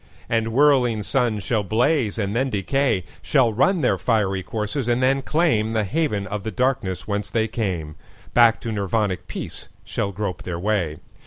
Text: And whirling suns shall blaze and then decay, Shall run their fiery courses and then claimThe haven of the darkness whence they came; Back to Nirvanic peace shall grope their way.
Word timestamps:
And 0.27 0.47
whirling 0.51 1.03
suns 1.03 1.43
shall 1.43 1.61
blaze 1.61 2.17
and 2.17 2.35
then 2.35 2.49
decay, 2.49 3.03
Shall 3.21 3.53
run 3.53 3.81
their 3.81 3.99
fiery 3.99 4.41
courses 4.41 4.87
and 4.87 5.03
then 5.03 5.21
claimThe 5.21 5.85
haven 5.85 6.25
of 6.25 6.41
the 6.41 6.49
darkness 6.49 7.07
whence 7.07 7.29
they 7.29 7.47
came; 7.47 7.95
Back 8.33 8.59
to 8.61 8.71
Nirvanic 8.71 9.27
peace 9.27 9.67
shall 9.85 10.11
grope 10.11 10.41
their 10.41 10.57
way. 10.57 10.97